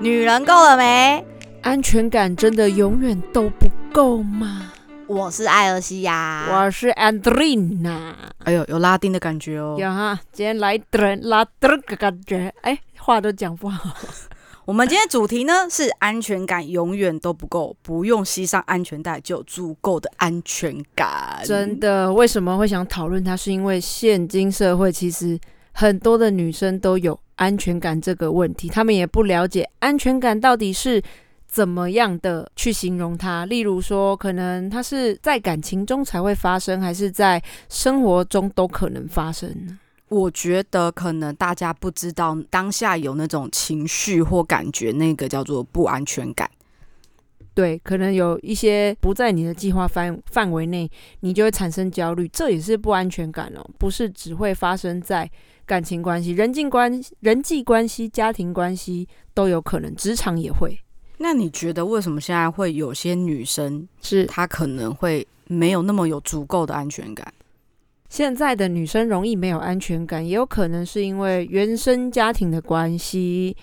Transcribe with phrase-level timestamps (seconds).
[0.00, 1.24] 女人够了没？
[1.62, 4.72] 安全感真的永远都不够吗？
[5.08, 8.14] 我是艾尔西亚，我是 Andrina。
[8.44, 9.76] 哎呦，有拉丁的感觉哦。
[9.76, 12.54] 有哈，今天来点拉丁的感觉。
[12.60, 13.90] 哎，话都讲不好。
[14.66, 21.40] 我们今天主题呢是安全感永远都不够，不用系上安全带就有足够的安全感。
[21.44, 23.36] 真的，为什么会想讨论它？
[23.36, 25.36] 是因为现今社会其实
[25.80, 31.00] 很多的女生都有安全感这个问题，她们也不了解安全感到底是
[31.46, 33.46] 怎么样的去形容它。
[33.46, 39.78] 例如说，可能它是在感情中才会发生，还是在生活中都可能发生呢？
[40.08, 46.50] 我觉得可能大家不知道当下有那种情绪或感觉，那个叫做不安全感。
[47.54, 50.90] 对，可能有一些不在你的计划范范围内，
[51.20, 53.64] 你就会产生焦虑，这也是不安全感哦。
[53.78, 55.30] 不是只会发生在
[55.68, 60.76] 感情关系、人际关人际关系、家庭关系都有可能，职场也会。
[61.18, 67.30] 那你觉得为什么现在会有些女生是她可能会没有那么有足够的安全感？
[68.08, 73.54] 现在的女生容易没有安全感，也有可能是因为原生家庭的关系，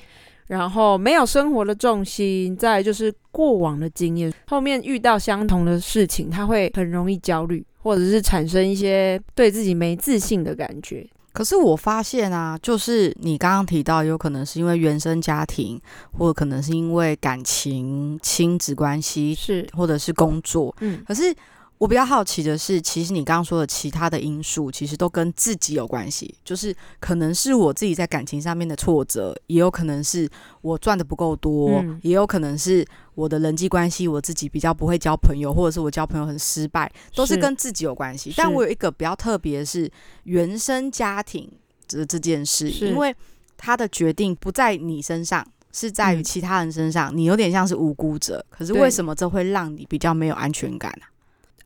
[0.46, 11.08] 然后没有生活的重心，再就是过往的经验，后面遇到相同的事情，她会很容易焦虑，或者是产生一些对自己没自信的感觉。
[11.36, 15.80] 可是我发现啊，就是你刚刚提到，有可能是因为原生家庭，
[16.18, 21.36] 或者可能是因为感情、亲子关系，是或者是工作，嗯，可是。
[21.78, 26.34] 我比较好奇的是，其实你刚刚说的其他的因素，其实都跟自己有关系。
[26.44, 30.30] 就是可能是我自己在感情上面的挫折，也有可能是
[30.62, 38.34] 我赚的不够多，也有可能是我的人际关系我自己比较不会交朋友，或者是我交朋友很失败，都是跟自己有关系。
[38.38, 39.92] 但我有一个比较特别的是
[40.24, 41.52] 原生家庭
[41.88, 43.14] 这这件事，因为
[43.58, 48.46] 他的决定不在你身上，是在于其他人身上，你有点像是无辜者。
[48.50, 51.06] 可是为什么这会让你比较没有安全感呢？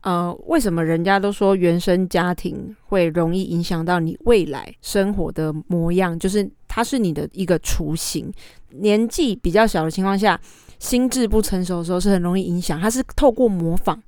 [0.02, 6.18] 呃，为什么人家都说原生家庭会容易影响到你未来生活的模样？
[6.18, 8.32] 就是它是你的一个雏形。
[8.70, 10.40] 年纪比较小的情况下，
[10.78, 12.80] 心智不成熟的时候是很容易影响。
[12.80, 14.00] 它是透过模仿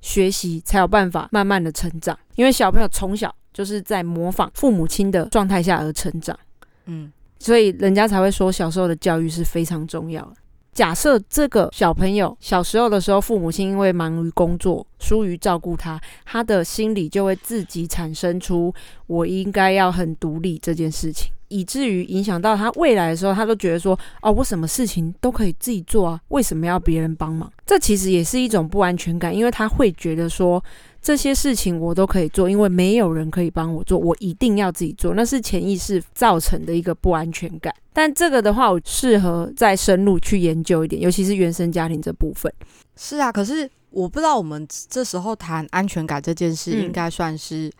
[0.00, 2.18] 学习才有办法慢慢的成长。
[2.34, 6.38] 因为小朋友从小就是在模仿父母亲的状态下而成长，
[6.86, 10.34] 嗯，所以人家才会说小时候的教育是非常重要的。
[10.72, 18.72] 假设这个小朋友小时候的时候，父母亲因为忙于工作，疏于照顾他，他的心里就会自己产生出
[19.06, 27.50] 我应该要很独立这件事情，以至于影响到他未来的时候，他都觉得说：哦，我什么事情都可以自己做啊，为什么要别人帮忙？
[27.66, 30.62] 这其实也是一种不安全感，因为他会觉得说。
[31.00, 35.14] 这些事情我都可以做，因为没有人可以帮我做，我一定要自己做。
[35.14, 37.72] 那是潜意识造成的一个不安全感。
[37.92, 42.52] 但这个的话，我适合再深入去研究一点，尤其是原生家庭这部分。
[42.96, 47.70] 是啊，可是我不知道我们这时候谈安全感这件事，应该算是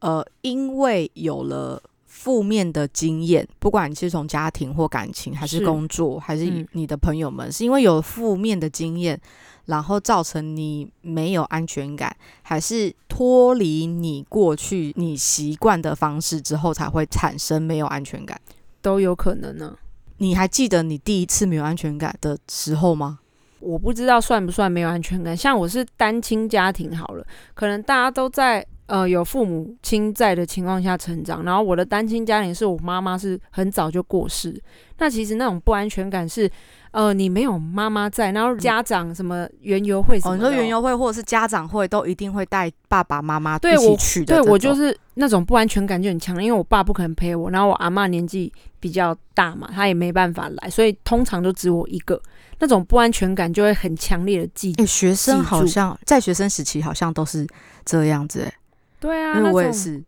[0.00, 1.80] 呃，因为有了
[2.16, 9.20] 负面的经验，不管你是从家庭或感情，还是工作，还是你的朋友们，是因为有负面的经验。
[9.66, 18.40] 然后造成你没有安全感，还是脱离你过去你习惯的方式之后才会产生没有安全感，
[18.80, 19.76] 都有可能呢。
[20.18, 23.18] 你还记得你第一次没有安全感的时候吗？
[23.58, 25.36] 我不知道算不算没有安全感。
[25.36, 34.60] 像我是单亲家庭好了，可能大家都在呃有父母亲在的情况下成长，然后我的单亲家庭是我妈妈是很早就过世，
[34.98, 36.50] 那其实那种不安全感是。
[36.92, 44.40] 呃，你没有妈妈在，然后家长什么园游会什么，你说园游会或者是家长会都一定会带爸爸妈妈一起去的。
[44.40, 52.18] 对我就是那种不安全感就很强，因为我爸不可能陪我，然后我阿妈年纪比较大嘛，她也没办法来，所以通常都只我一个，
[52.60, 54.72] 那种不安全感就会很强烈的记。
[54.86, 57.46] 学生好像在学生时期好像都是
[57.84, 58.52] 这样子，哎，
[59.00, 60.02] 对啊，因为我也是。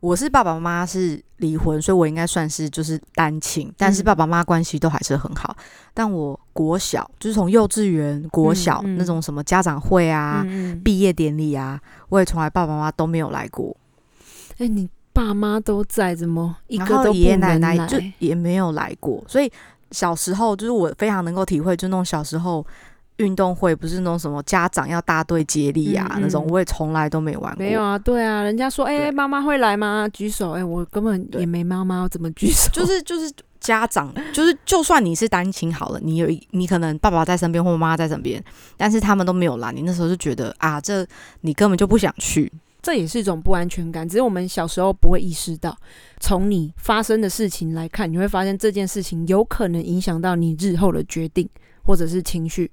[0.00, 5.56] 我是爸爸妈妈是离婚，所以我应该算是就是单亲，但是爸爸妈妈关系都还是很好。
[5.94, 10.44] 但我国小就是从幼稚园、国小那种什么家长会啊、
[10.84, 11.80] 毕业典礼啊，
[12.10, 13.74] 我也从来爸爸妈妈都没有来过。
[14.58, 19.24] 哎，你爸妈都在，怎么一个都爷爷奶奶就也没有来过？
[19.26, 19.50] 所以
[19.90, 22.66] 小时候就是我非常能够体会，就那种小时候。
[23.18, 27.64] 运动会不是那种什么家长要大队接力啊那种，我也从来都没玩过。
[27.64, 30.08] 没有啊，对啊，人家说哎，妈妈会来吗？
[30.12, 32.68] 举手，哎，我根本也没妈妈，我怎么举手？
[32.72, 38.42] 就是就是家长，就是就算你是单亲好了，你有你可能爸爸在身边或妈妈在身边，
[38.76, 41.06] 但是他们都没有来，你那时候就觉得啊，这
[41.42, 42.52] 你根本就不想去。
[42.82, 45.74] 这也是一种不安全感，只是我们小时候不会意识到。
[46.20, 51.48] 从你发生的事情来看，你会发现这件事情有可能影响到你日后的决定
[51.82, 52.70] 或者是情绪。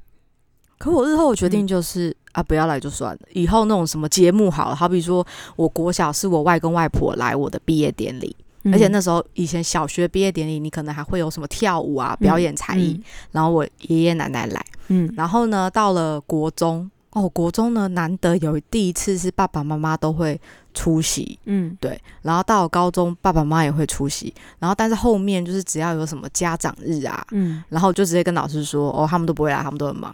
[0.82, 3.20] 可我日后我决定就是啊，不要来就算了。
[3.34, 5.24] 以后那种什么节目好了，好比说
[5.56, 8.36] 我国小是我外公外婆来我的毕业典礼，
[8.74, 13.00] 而且那时候以前小学毕业典礼，你可能还会有什么跳舞啊、表演才艺，
[13.32, 20.42] 然后我爷爷奶奶来，嗯，然后呢，到了国中哦，国中呢难得有第一次是爸爸妈妈都会
[20.74, 30.12] 出席，嗯，对，然后到了高中爸爸妈妈也会出席，然后但是后面就是只要有什么家长日啊，嗯，然后就直接跟老师说哦，他们都不会来，他们都很忙。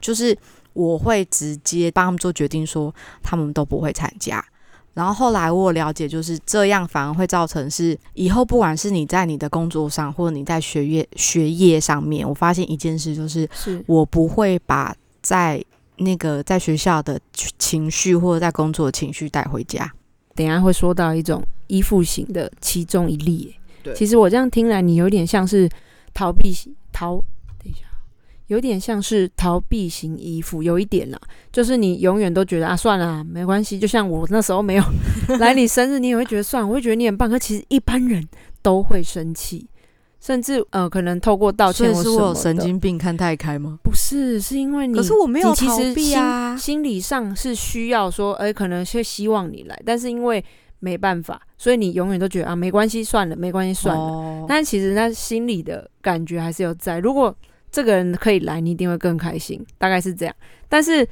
[0.00, 0.36] 就是
[0.72, 4.44] 我会直接帮他们做决定，说他们都不会参加。
[4.94, 13.46] 然后后来我了解，就是这样反而会造成是以后不管是你在你的工作上，或者你在学业学业上面，我发现一件事，就是
[13.86, 15.62] 我不会把在
[15.96, 17.20] 那个在学校的
[17.58, 19.92] 情绪或者在工作的情绪带回家。
[20.34, 23.54] 等下会说到一种依附型的其中一例。
[23.82, 25.68] 对，其实我这样听来，你有点像是
[26.14, 26.54] 逃避
[26.90, 27.22] 逃。
[28.48, 31.20] 有点像是逃避型依附，有一点啦，
[31.52, 33.78] 就是你永远都觉得啊，算了，没关系。
[33.78, 34.84] 就像我那时候没有
[35.40, 37.28] 来你生日，你也会觉得算，我会觉得你很棒。
[37.28, 38.26] 可其实一般人
[38.62, 39.66] 都会生气，
[40.20, 43.78] 甚至呃，可能透过道歉，是我神经病看太开吗？
[43.82, 50.44] 不是，是因为你，可是我没有逃避啊，心理上是需要说，哎，可能是希望你来，但是因为
[50.78, 54.44] 没办法，所以你永远都觉得啊，没关系，算了，没关系，算了。
[54.46, 57.00] 但其实那心里的感觉还是有在。
[57.00, 57.34] 如果
[57.76, 60.34] 这个人可以来，你一定会更开心，大概是这样。
[60.66, 61.06] 但是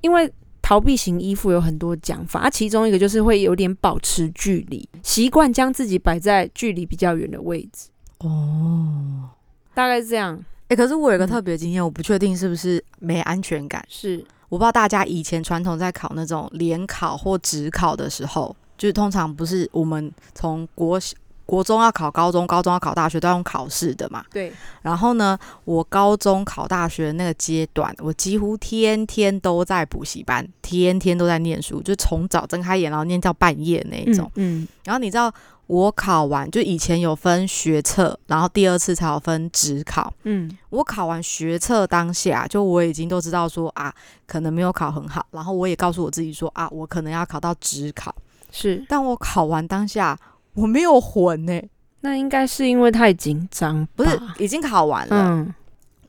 [0.00, 0.28] 因为
[0.60, 7.90] 逃避型依附有很多讲法，啊，其中一个就是会有点保持距离，习惯将自己摆在距离比较远的位置。
[8.18, 9.30] 哦，
[9.72, 10.44] 大概是这样。
[10.66, 13.84] 哎，可是我有个特别经验，我不确定是不是没安全感。
[13.88, 14.18] 是，
[14.48, 21.16] 我不知道大家以前传统在考那种联考或职考的时候，就是通常不是我们从国小。
[21.50, 24.24] 国中要考高中，高中要考大学，都要用考试的嘛。
[24.30, 24.52] 对。
[24.82, 34.30] 然后呢，我高中考大学那个阶段，我几乎天天都在补习班，天天都在念书，就从早睁开眼，然后念到半夜那一种。
[34.36, 34.68] 嗯。
[34.84, 35.34] 然后你知道，
[35.66, 40.14] 我考完就以前有分学测，然后第二次才有分职考。
[40.22, 40.56] 嗯。
[40.68, 43.92] 我考完学测当下，就我已经都知道说啊，
[44.24, 48.14] 可能没有考很好，然后我也告诉我自己说啊，我可能要考到职考。
[48.52, 48.84] 是。
[48.88, 50.16] 但我考完当下。
[50.54, 51.60] 我没有魂呢，
[52.00, 55.28] 那应该是因为太紧张，不是已经考完了。
[55.30, 55.54] 嗯，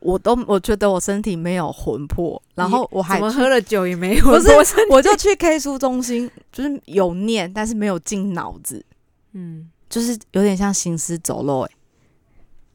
[0.00, 4.50] 我都我觉得我身体没有魂魄，然后我还喝了酒也没有，不是，
[4.90, 8.84] 我就去 K 书中心，就是有念，但是没有进脑子，
[9.32, 11.60] 嗯，就是有点像行尸走肉，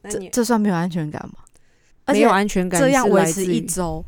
[0.02, 1.34] 哎，这这算没有安全感吗？
[2.06, 4.02] 没有安全感，这样维持一周。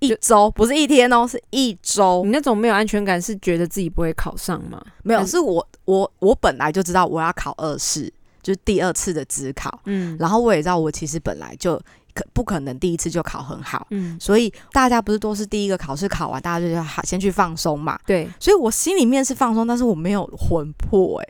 [0.00, 2.22] 一周不是一天哦，是一周。
[2.24, 4.82] 你那种没有安全感，是觉得自己不会考上吗？
[5.02, 8.10] 没有，是我我我本来就知道我要考二试，
[8.42, 9.80] 就是第二次的职考。
[9.84, 11.76] 嗯，然后我也知道我其实本来就
[12.14, 13.86] 可不可能第一次就考很好。
[13.90, 17.98] 嗯，所以大家不是都是第一个考试考完，大家就要好先去放松嘛。
[18.06, 21.20] 对，所以我心里面是放松，但是我没有魂魄。
[21.20, 21.28] 哎，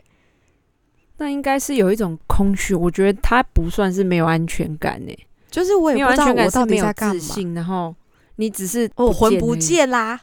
[1.17, 2.73] 那应该是有一种空虚。
[2.73, 5.13] 我觉得他不算是没有安全感呢，
[5.49, 7.35] 就是我也不知道我到底在干嘛。
[7.53, 7.93] 然后。
[8.37, 10.21] 你只是我魂不见啦，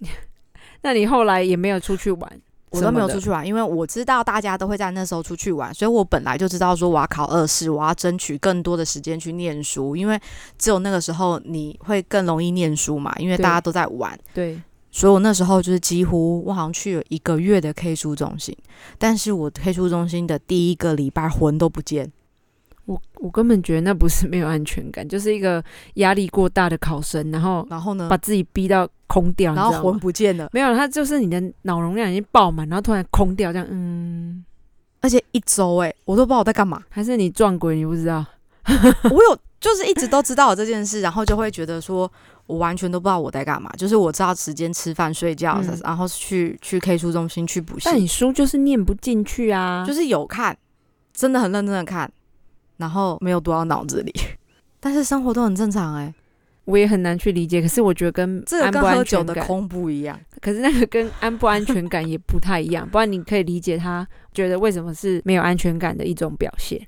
[0.82, 10.20] 那你后来也没有出去玩， 我都没有出去玩，因为我知道大家都会在那时候出去玩，所以我本来就知道说我要考二试，我要争取更多的时间去念书，因为
[10.58, 14.18] 只有那个时候你会更容易念书嘛，因为大家都在玩。
[14.32, 14.60] 对，
[14.90, 18.56] 所以我那时候就是几乎我好像去了一个月的 K 书中心，
[18.98, 22.12] 但是我 K 书中心的第一个礼拜魂都不见。
[22.88, 25.62] 我我根本觉得那不是没有安全感， 就是一个
[25.94, 30.48] 压力过大的考生，然后然后呢，把自己逼到空掉，然后魂不见了。
[30.52, 34.44] 没有，他就是你的脑容量已经爆满，然后突然空掉，这样，嗯。
[35.00, 37.76] 而且一周哎，我都不知道我在干嘛，还是你撞鬼？
[37.76, 38.24] 你不知道？
[39.04, 42.10] 我有，就是一直都知道这件事，然后就会觉得说
[42.46, 43.70] 我完全都不知道我在干嘛。
[43.76, 47.84] 就是我知道时间吃饭睡觉，然后去去 K 书中心去补习。
[47.84, 50.56] 但你书就是念不进去啊，就是有看，
[51.14, 52.10] 真的很认真的看。
[52.78, 54.12] 然后没有读到脑子里，
[54.80, 56.14] 但是生活都很正常哎，
[56.64, 57.60] 我也很难去理解。
[57.60, 62.88] 可是我觉得跟这个跟喝酒的空不一样，可是那个跟安不安全感也不太一样。
[62.90, 66.80] 不然你可以理解他觉得为什么是没有安全感的一种表现。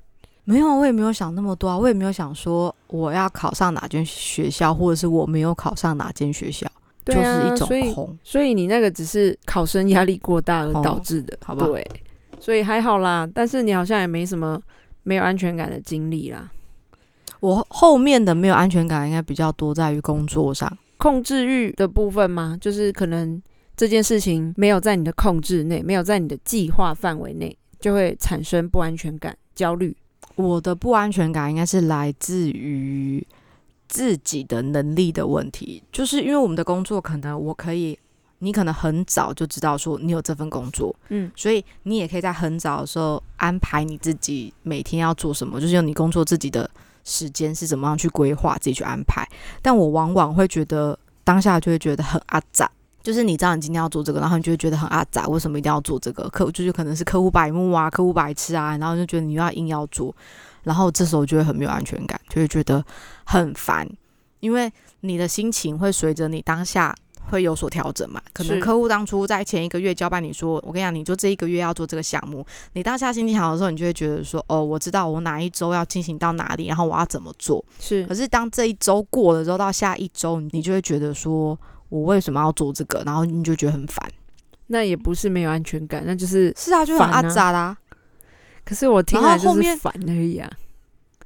[0.45, 6.67] 没有，我也没有想那么多啊，我也没有想说我要考上哪间学校，或者是我没有考上哪间学校，
[7.05, 8.19] 就是一种空。
[8.25, 11.67] 所以你那个只是考生压力过大而导致的，好吧？
[11.67, 11.87] 对，
[12.41, 13.29] 所以还好啦。
[13.35, 14.61] 但是你好像也没什么。
[15.03, 16.51] 没有安全感的经历啦，
[17.41, 22.57] 我后面的没有安全感应该比较多在于工作上控制欲的部分吗？
[22.61, 23.41] 就是可能
[23.77, 29.97] 这件事情没有在你的控制内，没有在你的计划范围内，就会产生不安全感、焦虑。
[30.37, 33.27] 我的不安全感应该是来自于
[33.89, 37.99] 自己的能力的问题，就是因为我们的工作可能我可以。
[38.43, 46.69] 你可能很早就知道说你有这份工作，嗯，所以你也可以在很早的时候安排你自己每天要做什么，就是用你工作自己的
[47.05, 49.29] 时间是怎么样去规划，自己去安排。
[49.61, 52.71] 但我往往会觉得当下就会觉得很阿杂，
[53.03, 56.27] 就是你知道你今天要做这个，然后你就会觉得很阿杂，为什么一定要做这个？
[56.31, 60.17] 客就是可能是客户白目啊，客户白痴啊，然后就觉得你又要硬要做，
[60.63, 62.83] 然后这时候就会很没有安全感，就会觉得
[63.25, 63.87] 很烦，
[64.41, 66.97] 因为你的心情会随着你当下。
[67.31, 68.21] 会有所调整嘛？
[68.33, 72.45] 可能客户当初在前一个月交办你说，我跟你讲，你就这一个月要做这个项目。
[72.73, 77.65] 你当下心情好的时候，你就会觉得说，哦，我知道我哪一周要进行到哪里，然后我要怎么做。
[77.79, 78.05] 是。
[78.07, 81.59] 可是当这一周过了之后，到下一周，你就会觉得说，
[81.89, 83.03] 我为什么要做这个？
[83.07, 84.11] 然后你就觉得很烦。
[84.67, 87.77] 那也不是没有安全感，那就是是啊，就很阿扎啦。
[88.65, 90.51] 可是我听来就是烦而已啊。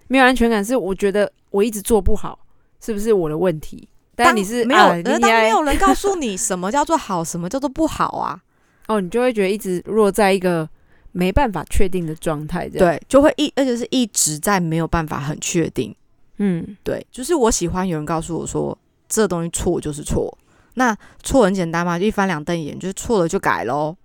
[0.07, 2.39] 没有安全感是我觉得我一直做不好，
[2.81, 3.89] 是不是我的问题？
[4.17, 8.41] 但你是没有，当没有人告诉你什么叫做好，什么叫做不好啊？
[8.89, 10.69] 哦，你就会觉得一直落在一个
[11.13, 15.95] 没办法确定的状态，对，就会一而且是一直在没有办法很确定。
[16.39, 18.77] 嗯，对，就是我喜欢有人告诉我说，
[19.09, 20.37] 这东西错就是错，
[20.75, 23.97] 那错很简单嘛，就一翻两瞪眼，就是错了就改喽。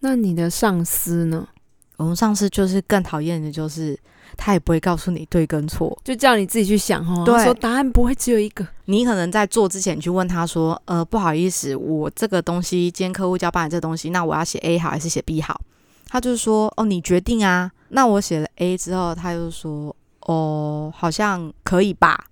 [0.00, 1.48] 那你的上司呢？
[1.96, 3.98] 我们上司就是更讨厌的，就是。
[4.36, 7.24] 他也不会告诉你对跟错，就叫你自己去想哦。
[7.24, 8.66] 对，说答案不会只有一个。
[8.84, 15.60] 你可能在做之前去问他说：“呃，不好意思，我这个东西今天客户交办这东西，那我要写 A 好还是写 B 好？”
[16.08, 19.94] 他就是说：“哦，你决定啊。”那我写了 A 之后，他就说
[20.26, 22.26] ：“哦，好像可以吧。”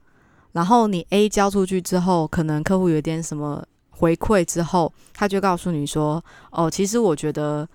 [0.52, 7.68] 然后你 A 交出去之后，可能客户有点什么回馈之后，他就告诉你说：“哦，其实我觉得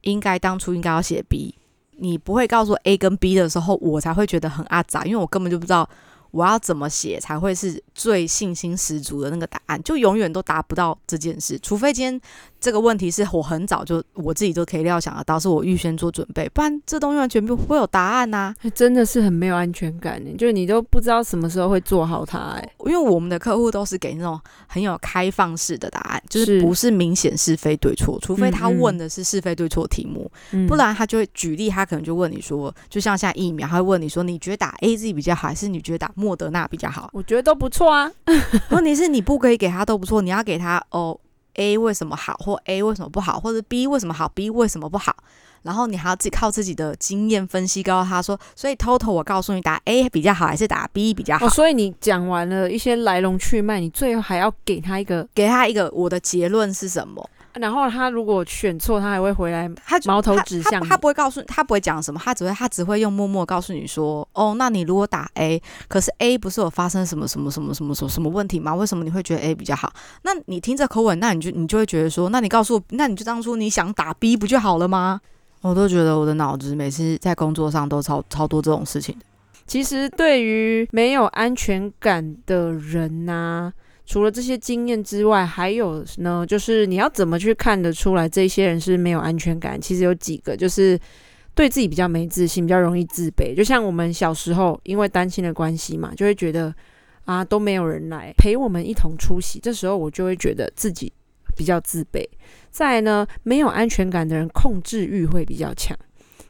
[0.00, 1.54] 应该当初应该要写 B。”
[1.98, 5.88] 你不会告诉 A 跟 B 的时候，我才会觉得很阿杂，因为我根本就不知道。
[6.30, 9.80] 我要怎么写才会是最信心十足的那个答案？
[9.84, 12.20] 就永远都达不到这件事，除非今天
[12.64, 18.54] 这个问题是我很早就我自己都可以料想得到，是我预先做准备，不然这东西完全不会有答案呐。
[18.74, 22.38] 真的是很没有安全感呢，就是你都不知道什么时候会做好它。
[22.38, 30.30] 哎，因为我们的客户都是给那种很有开放式的答案，就是不是明显是非对错，除非他问的是是非对错题目，
[30.66, 36.10] 不然他就会举例，他可能就问你说，就像现在疫苗，他会问你说，你觉得打 A Z 比较好，还是你觉得打？
[36.14, 38.10] 莫德纳比较好，我觉得都不错啊。
[38.70, 41.18] 问题是你不可以给他都不错，你要给他哦
[41.54, 45.16] ，A 为什么好，或 A 为什么不好，或者 B 为什么好，B 为什么不好。
[45.62, 51.48] 然后你还要自己靠自己的经验分析，告诉他说，所以 total 我告诉你打 A 比较好，还是打 B 比较好。
[51.48, 57.30] 所以你讲完了一些来龙去脉，你最后还要给他一个，给他一个我的结论是什么。
[57.54, 68.74] 然后他如果选错，他还会回来，他矛头指向他，不会告诉他不会讲什么，他只会他只会用默默告诉你说，哦，那你如果打 A，可是 A 不是有发生什么什么什么什么什么什么问题吗？
[68.74, 69.92] 为什么你会觉得 A 比较好？
[70.22, 75.20] 那你听这口吻，那你就你就会觉得说，那你告诉我，那你就当初你想打 B 不就好了吗？
[75.60, 79.16] 我都觉得我的脑子每次在工作上都超超多这种事情。
[79.66, 83.72] 其实对于没有安全感的人呐。
[84.06, 89.80] 除了这些经验之外，还有呢，就是你要怎么去看得出来这些人是没有安全感？
[89.80, 90.98] 其实有几个，就是
[91.54, 93.56] 对自己比较没自信，比较容易自卑。
[93.56, 96.74] 就像我们小时候因为单亲的关系嘛，就会觉得
[97.24, 101.10] 啊都没有人来陪我们一同出席，这时候我就会觉得自己
[101.56, 102.22] 比较自卑。
[102.70, 105.96] 再呢，没有安全感的人控制欲会比较强，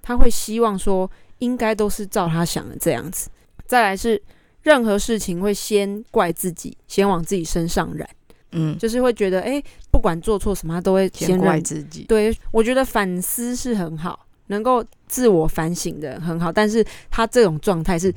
[0.03, 1.09] 他会希望说
[1.39, 3.31] 应该都是照他想的这样子。
[3.65, 4.21] 再来是。
[4.64, 8.09] 任何事情会先怪自己，先往自己身上染，
[8.52, 12.04] 嗯，就是会觉得，哎，不管做错什么，他都会先怪自己。
[12.04, 18.12] 对，我觉得反思是很好，能够自我反省的很好，但是他这种状态是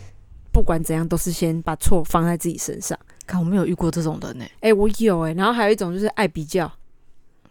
[0.54, 2.98] 不管怎样都是先把错放在自己身上。
[3.26, 4.46] 看，我没有遇过这种人呢。
[4.62, 6.72] 哎，我有哎，然后还有一种就是爱比较，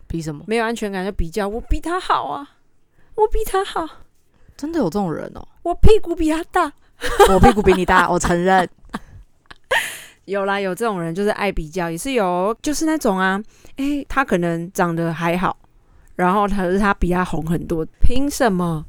[0.07, 0.43] 比什么？
[0.47, 2.57] 没有安全感就比较，我比他好啊，
[3.15, 3.87] 我比他好，
[4.57, 5.47] 真的有这种人哦。
[5.63, 6.73] 我屁股比他大，
[7.29, 8.67] 我屁股比你大，我承认。
[10.27, 13.43] 有啦，有这种人就是爱比较，也是有，就是那种啊，
[13.77, 15.57] 诶，他可能长得还好，
[16.15, 18.85] 然后可是他比他红很多，凭什么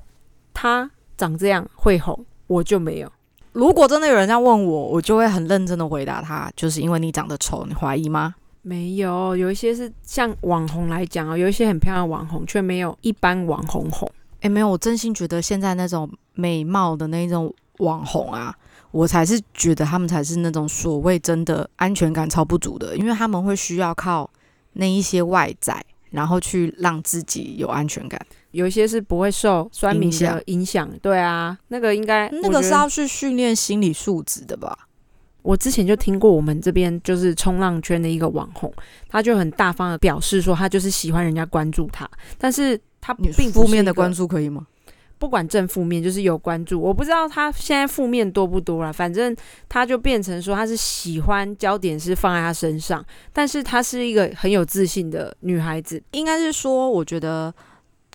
[0.54, 3.12] 他长这样会红，我就没有？
[3.54, 8.36] 如果真的有人这样问我，我就会很认真的回答他，就是因为你长得丑，你怀疑吗？
[8.64, 14.12] 没有，有一些是像网红来讲啊，有一些很漂亮的网红，却没有一般网红红。
[14.42, 18.54] 诶，没有，我真心觉得现在那种美貌的那种网红啊。
[18.92, 24.30] 我才是觉得他们才是那种所谓真的安全感超不足的，因为他们会需要靠
[24.74, 28.20] 那一些外在然后去让自己有安全感。
[28.52, 34.76] 有一些是不会受酸民影响的影响，对啊，那个应该那个是要去训练心理素质的吧？
[35.44, 38.74] 我之前就听过我们这边就是冲浪圈的一个网红，
[39.08, 44.66] 他就很大方的表示说，他就是喜欢人家关注他，但是他不是负面的关，注可以吗？
[45.20, 46.80] 不管正负面，就是有关注。
[46.80, 49.36] 我不知道他现在负面多不多了，反正
[49.68, 56.02] 他就变成说他是喜欢焦点是放在他身上，但是她是一个很有自信的女孩子。
[56.12, 57.54] 应该是说，我觉得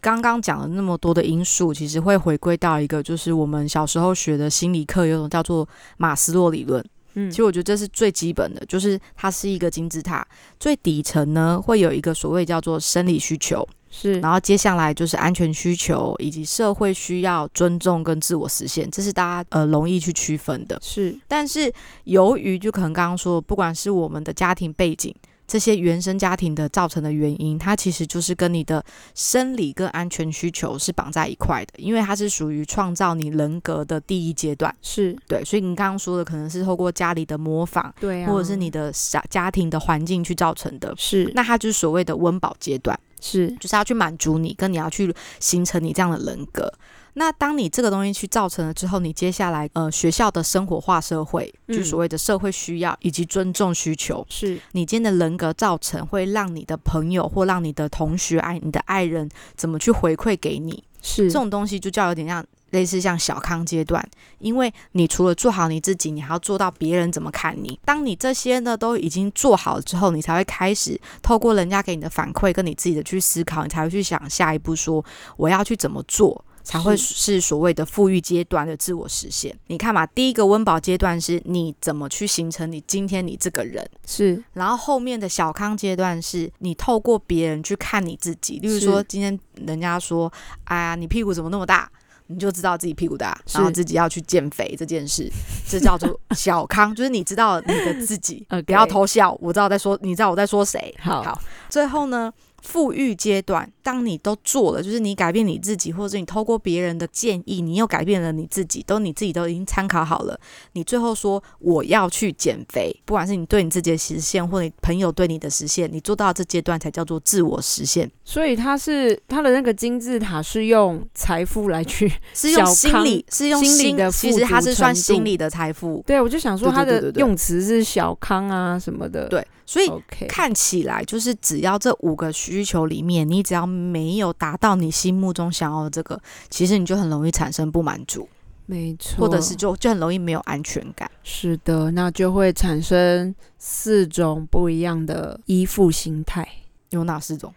[0.00, 6.84] 刚刚讲了那么多的因素，其实会回归到一个，就是我们小时候学的心理课，有种叫做马斯洛理论。
[7.14, 10.26] 嗯其实我觉得这是最基本的，就是它是一个金字塔，
[10.58, 20.76] 最底层呢会有一个所谓叫做生理需求，是然后接下来就是安全需求，以及社会需要、尊重跟自我实现，这是大家呃容易去区分的。
[20.82, 21.72] 是但是
[22.04, 25.14] 由于就可能刚刚说，不管是我们的家庭背景。
[25.44, 28.82] 这些原生家庭的造成的原因，它其实就是跟你的
[29.14, 34.74] 生理跟安全需求是绑在一块的，因为它是属于创造你人格的第一阶段。
[34.80, 40.94] 是，对，所以你刚刚说的可能是透过家里的模仿，对啊，或者是你的家家庭的环境去造成的。
[40.96, 42.98] 是那它就是所谓的温饱阶段。
[43.22, 46.70] 是就是要去满足你，跟你要去形成你这样的人格。
[47.14, 62.44] 那当你这个东西去造成了之后，你接下来呃学校的生活化社会，嗯就是所谓的社会需要以及尊重需求，是你今天的人格造成会让你的朋友或让你的同学爱你的爱人怎么去回馈给你，是这种东西就叫有点像。
[62.72, 64.06] 类似像小康阶段，
[64.38, 67.80] 因为你除了做好你自己，你还要做到别人怎么看你。
[67.86, 75.02] 当你这些呢都已经做好了之后，你才会开始透过人家给你的反馈跟你自己的去思考，你才会去想下一步说
[75.38, 76.44] 我要去怎么做。
[76.64, 79.52] 才会是所谓的富裕阶段的自我实现。
[79.66, 88.60] 你看嘛，第一个温饱阶段是你怎么去形成你今天你这个人，是然后后面的小康阶段是你透过别人去看你自己。
[88.60, 91.90] 例如说，今天人家说：“哎呀，你屁股怎么那么大？”
[92.32, 95.30] 你就知道自己屁股大，然后自己要去减肥这件事，
[95.68, 100.94] 这叫做小康，就是你知道你的自己 不要偷笑，我知道在说，你知道我在说谁。
[101.00, 110.38] 好好，最后呢，富裕阶段，当你都做了，就是你改变你自己，或者你透过别人的建议，你又改变了你自己，都你自己都已经参考好了，
[110.72, 129.90] 你最后说我要去减肥，不管是你对你自己的实现，或你朋友对你的实现，你做到这阶段才叫做自我实现，所以他是他的那个金字塔是用财富来去， 是用心理，是用心理的其实它是算心理的财富，对我就想说他的用词是小康啊什么的，对，所以
[130.28, 138.28] 看起来就是只要这五个需求里面，你只要没有达到你心目中想要的这个，其实你就很容易产生不满足，
[138.66, 141.08] 没错，或者是就就很容易没有安全感。
[141.22, 146.48] 是的，那就会产生四种不一样的依附心态：
[146.90, 147.54] 有哪四种？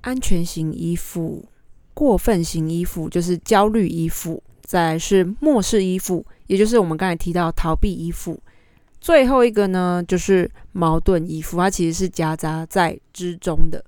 [0.00, 1.44] 安全型依附、
[1.94, 8.38] 过分型依附，就是焦虑依附；再来是漠视依附，也就是我们刚才提到逃避依附。
[9.00, 13.84] 最后一个呢，就是矛盾依附，它其实是夹杂在之中的。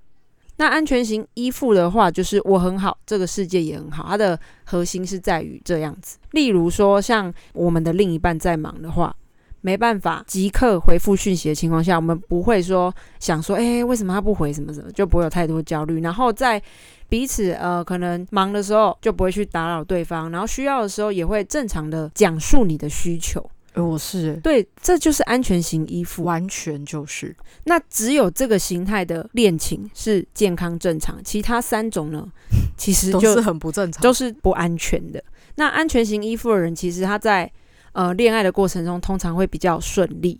[0.58, 6.18] 那安全型依附的话，就是我很好，这个世界也很好，它的核心是在于这样子。
[6.32, 9.14] 例如说，像我们的另一半在忙的话，
[9.60, 16.00] 没办法即刻回复讯息的情况下，我们不会说想说，哎、为什么他不回什么什么，就不会有太多焦虑。
[16.00, 16.60] 然后在
[17.08, 23.48] 彼此呃可能忙的时候，就不会去打扰对方，然后需要的时候也会正常的讲述你的需求。
[23.78, 26.24] 呃，我是对，这就是安全型依附。
[26.24, 32.26] 完全就是那只有这个形态的恋情是健康正常，其他三种呢，
[32.76, 34.02] 其实都就是很不正常。
[34.02, 35.22] 都是不安全的。
[35.54, 37.50] 那安全型依附的人，其实他在
[37.92, 40.36] 呃恋爱的过程中，通常会比较顺利，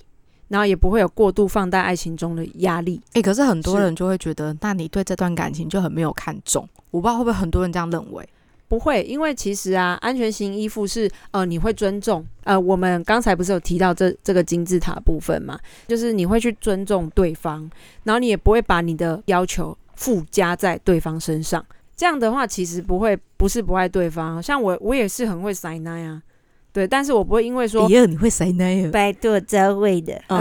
[0.49, 3.01] 然后也不会有过度放大爱情中的压力。
[3.13, 6.69] 哎、可是很多人就会觉得，那你对这段感情就很没有看重。
[6.91, 8.29] 我不知道会不会很多人这样认为。
[8.69, 17.69] 不会，因为其实啊，安全型依附是呃，你会尊重呃，我们刚才不是有提到这这个金字塔部分嘛，就是你会去尊重对方，
[18.05, 21.65] 然后你也不会把你的要求附加在对方身上。
[21.97, 26.23] 这样的话，其实不会不是不爱对方，像我我也是很会塞奶啊，
[26.73, 28.91] 对，但是我不会因为说耶，你会谁呢？
[28.93, 30.39] 拜托这位的，啊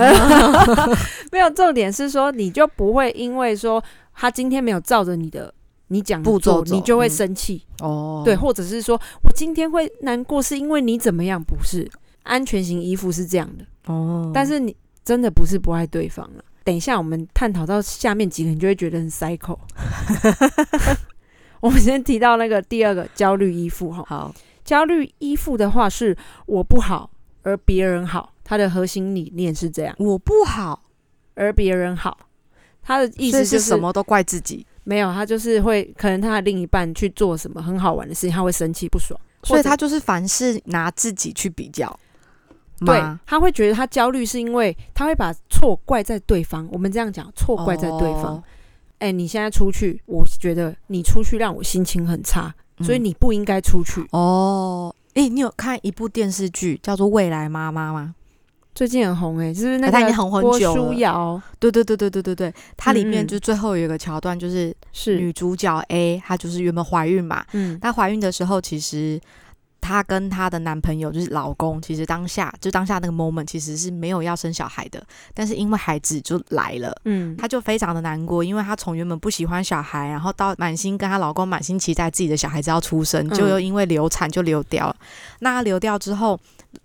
[1.32, 5.52] 没有重点是说，你就不会因为说他今天没有照着你的
[5.88, 7.64] 你讲步骤你就会嗯生气。
[7.80, 11.42] 哦，对，或者是说我今天会难过，是因为你怎么样？
[11.42, 11.90] 不是，
[12.24, 16.44] 安全型依附是这样的，哦，但是你真的不是不爱对方了。
[16.64, 19.58] 等一下，我们探讨到下面几个，你就会觉得很 cycle。
[21.62, 27.10] 我们先提到那个第二个焦虑依附哈，好，焦虑依附的话是我不好
[27.44, 30.84] 而别人好，它的核心理念是这样，我不好，
[31.36, 32.18] 而别人好，
[32.84, 34.66] 他的意思就是什么都怪自己。
[34.88, 42.00] 没有，他就是会可能他的另一半去做什么很好玩的事情，他会生气不爽，所以他就是凡事拿自己去比较。
[42.86, 46.66] 对，他会觉得他焦虑是因为他会把错怪在对方。
[46.72, 48.42] 我们这样讲，错怪在对方。
[49.00, 54.08] 哎，你现在出去，我觉得你出去让我心情很差，所以你不应该出去。
[54.12, 58.16] 哦，哎，你有看一部电视剧叫做《未来妈妈》吗？
[58.78, 61.42] 最近很红，哎，就是那个郭书瑶。
[61.58, 67.44] 对对对对对对对，它里面就最后有一个桥段，就是是女主角 A，她就是原本怀孕嘛。
[67.54, 69.20] 嗯，她怀孕的时候其实。
[69.80, 75.02] 她跟她的男朋友就是老公，其实当下就当下那个 moment 其实是没有要生小孩的，
[75.34, 84.96] 但是因为孩子就来了，嗯，她就非常的难过，因为她从原本不喜欢小孩，然后到满心跟她老公满心期待自己的小孩子要出生，就又因为流产就流掉了。
[85.40, 86.38] 那流掉之后，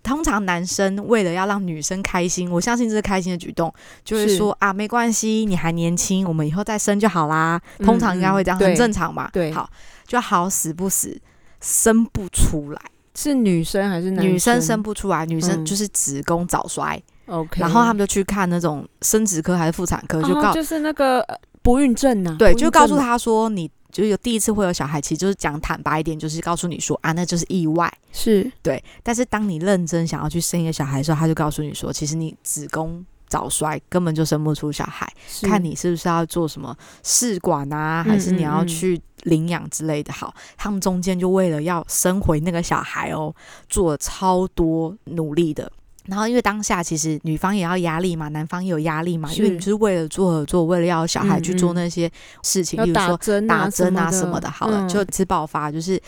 [0.02, 3.72] 通常男生为了要让女生开心，我相信这是开心的举动，
[4.04, 7.60] 就会说啊，没关系，你还年轻，我们以后再生就好啦。
[7.78, 9.28] 通常应该会这样，很正常嘛？
[9.32, 9.68] 对，好，
[10.06, 11.20] 就好死不死。
[11.60, 12.80] 生不出来，
[13.14, 14.32] 是女生还是男生？
[14.32, 17.00] 女生生不出来，女生就是子宫早衰。
[17.26, 21.24] OK，然后他们就去看那种生殖科还是妇产科，就告就是那个
[21.62, 22.34] 不孕症呐。
[22.36, 27.92] 对，就告诉他说，你就有第一次会有小孩，其实就是讲坦白一点，就是告诉你说啊，那就是意外。
[28.12, 35.06] 是对，但是当你认真想要去生一个小孩的时候，他就告诉你说，其实你子宫早衰，根本就生不出小孩，
[35.42, 39.00] 看你是不是要做什么试管啊，还是你要去。
[39.24, 43.32] 领养之类的，好，他们中间就为了要生回那个小孩哦，
[43.68, 45.70] 做了超多努力的。
[46.04, 52.10] 然后因为当下其实女方也要压力嘛，男方也有压力嘛，因为你是为了做合作，为了要小孩去做那些
[52.42, 54.50] 事情，比如说打针啊什么的。
[54.50, 56.00] 好了，就次爆发，就是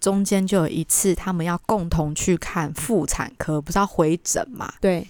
[0.00, 4.72] 中间就有一次他们要共同去看妇产科，不是要回诊嘛？
[4.80, 5.06] 对。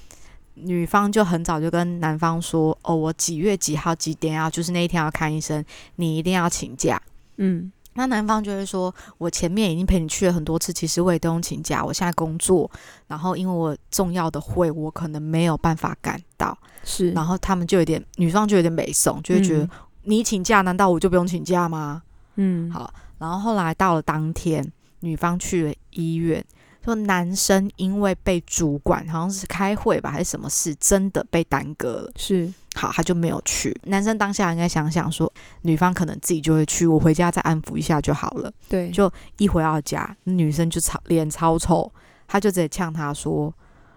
[0.62, 5.64] 女方就很早就跟男方说：“哦，我几月几号几点要，就是那一天要看医生，
[5.96, 7.00] 你一定要请假。”
[7.38, 11.84] 嗯，那男方就会说：“我前面已经陪你去了很多次，其实我也都用请假。
[11.84, 12.70] 我现在工作，
[13.06, 16.56] 然后因为我重要的会，我可能没有办法赶到。
[16.82, 19.68] 是，然后他们就有点，女方就有点美送，就会觉得
[20.04, 22.02] 你请假，难道我就不用请假吗？
[22.36, 22.90] 嗯，好。
[23.18, 24.66] 然后后来到了当天，
[25.00, 26.42] 女方去了医院。”
[26.84, 32.12] 说男生因为被主管好像是开会吧，还是什么事，真的被耽搁了。
[32.16, 33.78] 是，好，他就没有去。
[33.84, 35.30] 男生当下应该想想说，
[35.62, 38.50] 女方可能自己就会去，我回家再安抚一下就好了。
[38.68, 41.92] 对，就一回到家，女生就超脸超臭，
[42.26, 43.52] 他就直接呛他说：“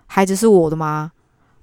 [0.08, 1.12] 孩子是我的吗？”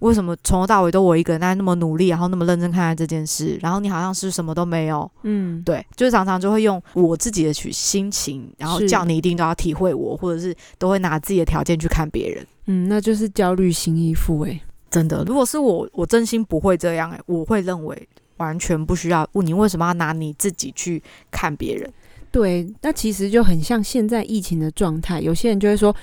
[0.00, 14.60] 为什么从头到尾都我一个人在那么努力，然后那么认真看待这件事，然后你好像是什么都没有，嗯，对，就是常常就会用我自己的去心情，然后叫你一定都要体会我，或者是都会拿自己的条件去看别人，嗯，那就是焦虑型依附，诶，
[14.90, 18.08] 真的，如果是我，我真心不会这样，诶，我会认为
[18.38, 21.92] 完全不需要，你为什么要拿你自己去看别人？
[22.32, 25.94] 对，那其实就很像现在疫情的状态，有些人就会说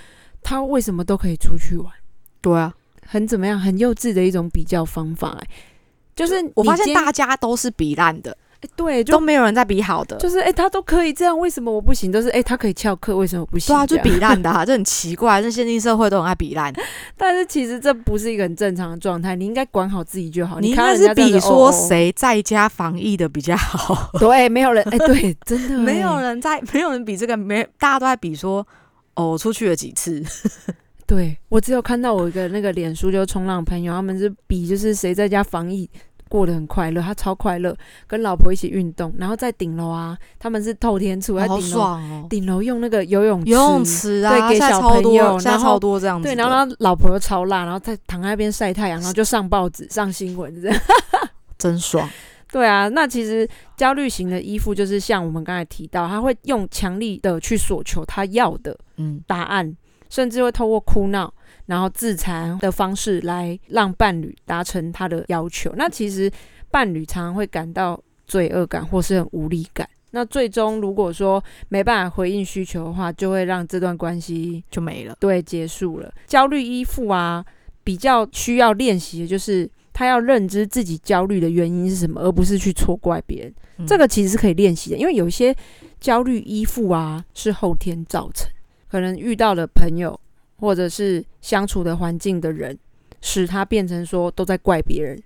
[0.43, 1.91] 他为什么都可以出去玩？
[2.41, 2.71] 对啊。
[3.07, 3.59] 很怎么样？
[3.59, 5.47] 很幼稚的一种比较方法，哎，
[6.15, 12.11] 就是我发现大家都是比烂的，哎，对，都没有人在比好的，就是哎，他都可以这样，为什么我不行？
[12.11, 13.75] 都是哎，他可以翘课，为什么不行？
[13.75, 16.73] 对啊，就比烂的，啊 这很奇怪，这现今社会都很爱比烂，
[17.15, 20.59] 但是其实这不是一个很正常的状态，你应该管好自己就好。
[20.59, 28.65] 你应该是比说谁在家防疫的比较好， 对，没有人，哎，对， 真的没有人在，没有人比这个，没，大家都在比说，
[29.15, 30.23] 哦，出去了几次。
[31.07, 35.89] 对我只有看到我一个那个脸书，就冲浪朋友，他们是比就是谁在家防疫
[36.27, 37.73] 过得很快乐，他超快乐，
[38.05, 50.77] 跟老婆一起运动，然后在顶楼啊，他们是透天处，在顶楼，顶楼用那个游泳游泳池啊，对，给小朋友，然后超多这样子，对，然后他老婆又超辣，然后在躺在那边晒太阳，然后就上报纸上新闻这样，
[51.57, 52.05] 真爽。
[52.51, 59.73] 对啊，那其实焦虑型的依附就是像我们刚才提到，他会用强力的去索求他要的嗯答案。
[60.09, 61.33] 甚至会透过哭闹，
[61.65, 65.73] 然后自残的方式来让伴侣达成他的要求。
[65.75, 66.31] 那其实
[66.71, 69.87] 伴侣常常会感到罪恶感或是很无力感。
[70.11, 76.11] 那最终如果说没办法回应需求的话，就会让这段关系就没了，对，结束了。
[76.25, 77.45] 焦虑依附啊，
[77.83, 83.53] 比较需要练习的就是他要认知自己焦虑的原因是什么，而不是去错怪别人。
[83.85, 85.53] 这个其实是可以练习的，因为有一些
[85.99, 88.49] 焦虑依附啊是后天造成。
[88.89, 90.19] 可能遇到的朋友，
[90.57, 92.77] 或者是相处的环境的人，
[93.21, 95.21] 使他变成说都在怪别人。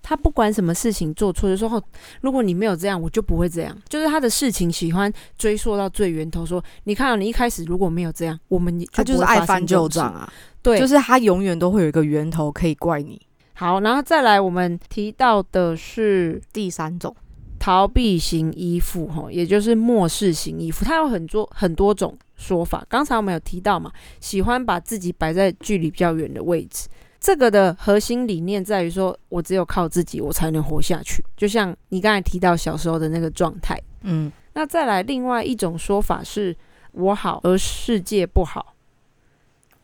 [0.00, 1.82] 他不管什么事情做错，就说
[2.22, 13.20] ：“如果你没有这样，我就不会这样。”就是他的事情喜欢追溯到最源头，说：“你看，你一开始如果没有这样，我们他就是爱翻旧账啊。”对，就是他永远都会有一个源头可以怪你。
[13.54, 17.14] 好，然后再来，我们提到的是第三种
[17.58, 22.82] 逃避型依附，哈，也就是漠视型依附，它有很多很多种说法。
[22.88, 26.88] 刚才我们有提到嘛，喜欢把自己摆在距离比较远的位置。
[27.20, 31.22] 这个的核心理念在于说，我只有靠自己，我才能活下去。
[31.36, 34.32] 就像你刚才提到小时候的那个状态，嗯。
[34.54, 36.56] 那再来，另外一种说法是，
[36.92, 38.74] 我好而世界不好。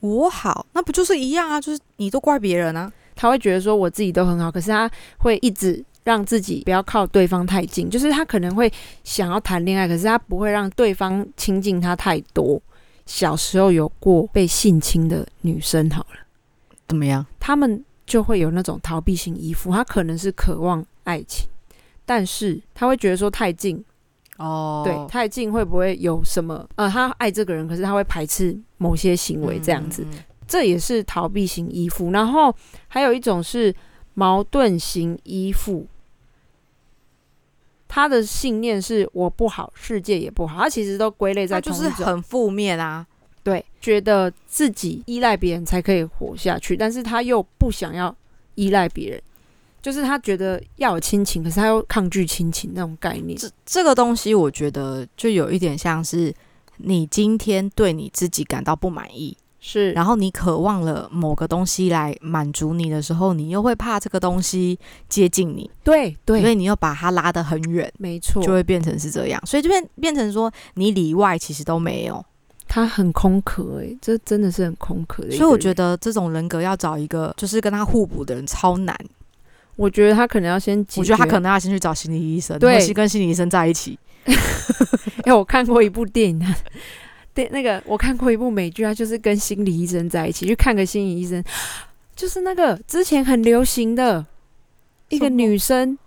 [0.01, 1.61] 我好，那不就是一样啊？
[1.61, 2.93] 就是你都怪别人啊？
[3.15, 7.91] 他会觉得说我自己都很好，可是他会一直让自己不要靠对方太近。
[7.91, 12.63] 就是他可能会想要谈恋爱，可是他不会让对方亲近他太多。
[13.07, 16.19] 小时候有过被性侵的女生，好了。
[16.87, 17.27] 怎么样？
[17.41, 21.49] 他们就会有那种逃避型依附，他可能是渴望爱情，
[22.07, 23.83] 但是他会觉得说太近
[24.37, 26.69] 哦，对，太近会不会有什么？
[26.77, 30.07] 呃，他爱这个人，可是他会排斥某些行为，这样子，
[30.47, 32.11] 这也是逃避型依附。
[32.11, 32.55] 然后
[32.89, 33.75] 还有一种是
[34.13, 35.87] 矛盾型依附，
[37.95, 43.07] 他的信念是我不好，世界也不好，他其实都归类在就是很负面啊。
[43.45, 48.13] 对，觉得自己依赖别人才可以活下去，但是他又不想要
[48.57, 49.23] 依赖别人，
[49.81, 53.39] 就是他觉得要有亲情，可是他又抗拒亲情那种概念。
[53.39, 56.35] 这这个东西，我觉得就有一点像是
[56.79, 72.23] 你今天对你自己感到不满意，是，然后你渴望了某个东西来满足你的时候，你又会怕这个东西接近你，对对，所以你又把它拉得很远，没错，就会变成是这样，所以就变变成说你里外其实都没有。
[72.69, 75.31] 他很空壳哎，这真的是很空壳的。
[75.31, 78.95] 所以我觉得这种人格要找一个就是跟他互补的人超难。
[79.77, 83.99] 我觉得他可能要先，我觉得他可能要先去找心理医生，对，跟心理医生在一起。
[85.25, 86.55] 哎，我看过一部电影，
[87.35, 91.43] 对，那个我看过一部美剧，他就是跟心理医生在一起，去看个心理医生，
[92.17, 94.25] 就是那个之前很流行的
[95.09, 95.99] 一个女生，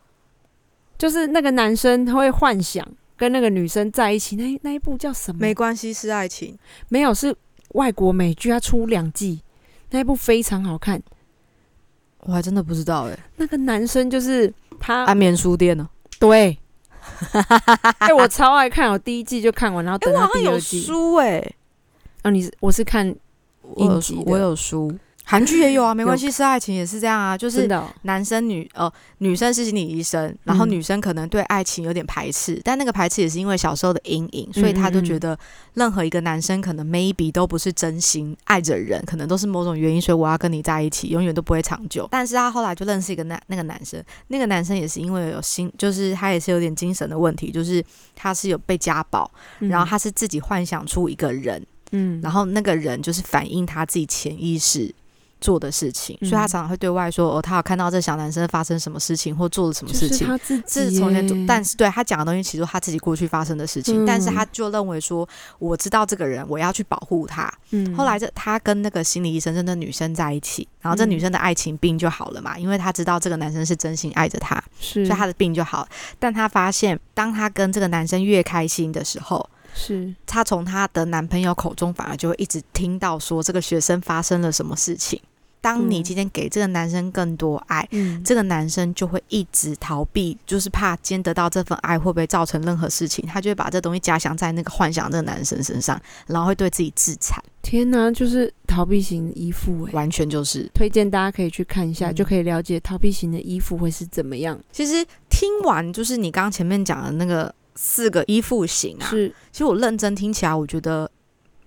[0.97, 2.87] 就是那个男生他会幻想。
[3.19, 5.39] 跟那个女生在一起，那那一部叫什么？
[5.41, 6.55] 没关系，是爱情。
[6.87, 7.35] 没有，是
[7.69, 9.41] 外国美剧，它出两季，
[9.89, 11.01] 那一部非常好看。
[12.19, 13.17] 我还真的不知道哎。
[13.37, 15.89] 那个男生就是他安眠书店呢？
[16.19, 16.55] 对。
[17.99, 20.81] 哎，我超爱看，我第一季就看完，然后等到第二季。
[20.81, 21.43] 书哎，
[22.21, 23.15] 啊，你是我是看
[23.61, 24.93] 我有书，我有书。
[25.29, 27.69] 韩剧也有啊， 没关系，是爱情也是这样啊，就是
[28.03, 35.37] 男生女呃女生是心理医生，然后女生可能对爱情有点排斥，但那个排斥也是因为小时候的阴影，所以他就觉得
[35.73, 42.07] 任何一个男生可能 maybe 都不是真心爱着人，可能都是某种原因，所以我要跟你在一起，永远都不会长久。
[42.09, 47.83] 但是他后来就认识一个男那个男生，那个男生也是因为有心，就是他也是有点精神的问题，就是
[48.15, 51.61] 他是有被家暴，然后他是自己幻想出一个人，
[51.91, 54.95] 嗯，然后那个人就是反映他自己潜意识。
[55.39, 64.05] 做的事情，所以他常常会对外说：“哦，他有看到这小男生发生什么事情，或做了什么事情。”他自己从前，但是对他讲的东西，其实他自己过去发生的事情。
[64.05, 65.27] 但是他就认为说
[65.59, 67.95] ：“我知道这个人，我要去保护他。”嗯。
[67.95, 75.87] 后来这他跟那个心理医生，真的女生在一起，然后这女生的爱情病就好了嘛，因为他知道这个男生是真心爱着她，所以他的病就好。
[76.19, 85.21] 但他发现，当他跟这个男生越开心的时候，是她从她的男朋友口中，反而就会一直听到说这个学生发生了什么事情。
[85.59, 87.87] 当你今天给这个男生更多爱，
[88.23, 97.43] 这个男生就会一直逃避，就是怕今天得到这份爱会不会造成任何事情，他就会把这东西加强在那个幻想这个男生身上，然后会对自己自残。
[97.61, 104.57] 天哪，就是逃避型依附，完全就是推荐大家可以去看一下，就可以了解逃避型的依附会是怎么样。
[104.71, 111.11] 其实听完就是你刚刚前面讲的那个四个依附型啊，是其实我认真听起来，我觉得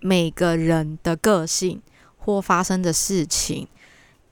[0.00, 1.83] 每个人的个性
[2.16, 3.68] 或发生的事情。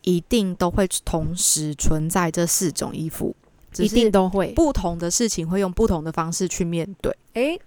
[0.03, 3.35] 一定都会同时存在这四种衣服，
[3.79, 7.17] 一定都会不同的事情会用不同的方式去面对。
[7.35, 7.61] 诶，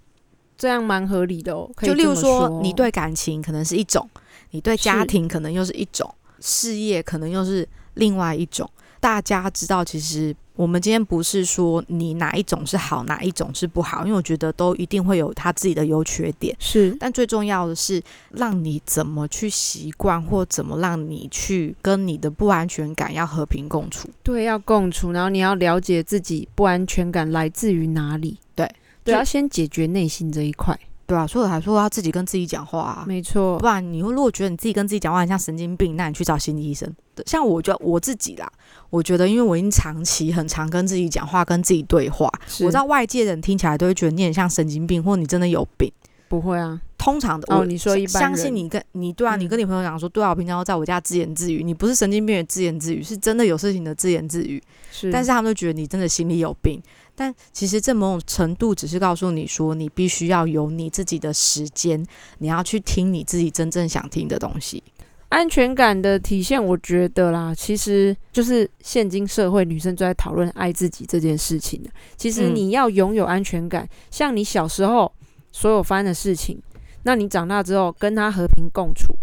[0.56, 1.70] 这样蛮合理的哦。
[1.78, 4.08] 就例如说，你对感情可能是一种，
[4.50, 8.68] 你对家庭可能又是一种，事业可能又是另外一种。
[9.00, 10.34] 大家知道，其实。
[10.54, 16.54] 我们今天不是说你哪一种是好，哪一种是不好，因为我觉得都一定会有他自己的优缺点。
[16.58, 24.08] 是，但最重要的是让你怎么去习惯，或怎么让你去跟你的不安全感要和平共处。
[24.22, 28.38] 对，要共处，然后你要了解自己不安全感来自于哪里。
[28.54, 28.70] 对，
[29.02, 30.78] 对，要先解决内心这一块。
[31.12, 33.04] 对啊，所以我还说要自己跟自己讲话啊。
[33.06, 36.90] 没错，不然你如果觉得你自己跟自己讲话很像神经病，那你去找心理医生。
[37.26, 38.50] 像我觉得我自己啦，
[38.88, 45.92] 我觉得因为我已经长期很常跟自己讲话，跟自己对话，我知道外界人听起来都会觉得你很像神经病，或者你真的有病。
[46.28, 54.62] 不会啊，通常的哦，你说一般相信你跟你对啊，你跟你朋友讲说，对啊，我平常都在我家自言自语，你不是神经病的自言自语，是真的有事情的自言自语。
[54.90, 56.82] 是，但是他们都觉得你真的心里有病。
[57.14, 62.04] 但其实这某种程度只是告诉你说，你必须要有你自己的时间，
[62.38, 64.82] 你要去听你自己真正想听的东西。
[65.28, 71.82] 安全感的体现，我觉得啦，其实就是现今社会女生都在讨论爱自己这件事情
[72.18, 75.10] 其实你要拥有安全感，像你小时候
[75.50, 76.60] 所有发生的事情，
[77.04, 79.14] 那你长大之后跟他和平共处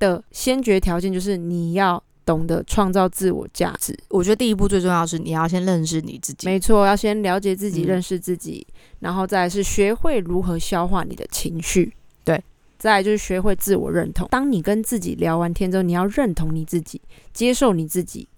[0.00, 3.96] 的先决条件，就是你要懂得创造自我价值。
[4.08, 8.66] 我觉得第一步最重要是你要先认识你自己，没错，要先了解自己，认识自己，
[9.00, 11.92] 然后再是学会如何消化你的情绪。
[12.24, 12.42] 对
[12.78, 14.26] 再就是学会自我认同。
[14.30, 17.00] 当你跟自己聊完天之后，你要认同你自己，
[17.32, 18.28] 接受你自己，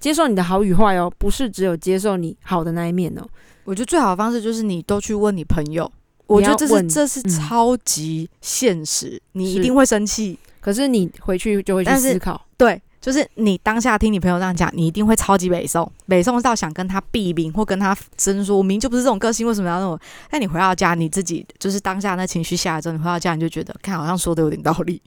[0.00, 3.26] 接受你的好与坏哦，不是只有接受你好的那一面哦。
[3.64, 5.90] 我觉得最好的方式就是你都去问你朋友。
[6.26, 12.44] 我觉得这是这是超级现实，你一定会生气，可是你回去就会去思考。
[12.56, 12.80] 对。
[13.02, 19.98] 就是你当下听你朋友这样讲，你一定会超级北宋，北宋到想跟他避名或跟他争说，我明就不是这种个性，为什么要那种？
[20.30, 25.02] 但你回到家，你自己就是当下那情绪下来之后，你回到家你就觉得，看好像说的有点道理。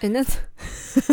[0.00, 0.22] 哎，那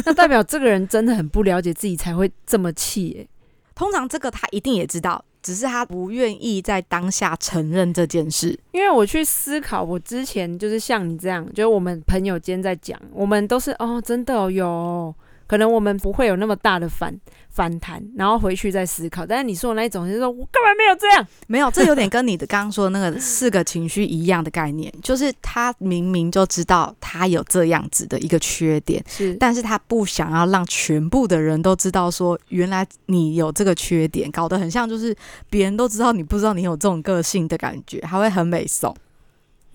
[0.06, 3.18] 那代表这个人真的很不了解自己才会这么气。
[3.18, 3.28] 哎，
[3.74, 8.60] 通常这个他一定也知道，只是他不愿意在当下承认这件事。
[8.74, 15.16] 因为我去思考，我之前就是像你这样，就是我们朋友间在讲，我们都是哦，真的有。
[15.48, 17.16] 可能我们不会有那么大的反
[17.50, 19.26] 反弹，然后回去再思考。
[19.26, 35.16] 但是你说的那一种，就是说我根本没有这样，没有，这有点跟你的刚刚说的那个四个情绪一样的概念， 就是他明明就知道他有这样子的一个缺点，是，但是他不想要让全部的人都知道，说原来你有这个缺点，搞得很像就是
[35.50, 38.96] 别人都知道你不知道你有这种个性的感觉，还会很美颂。